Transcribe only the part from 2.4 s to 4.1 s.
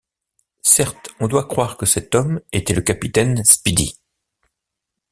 était le capitaine Speedy!